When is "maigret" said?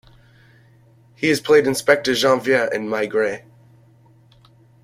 2.89-3.45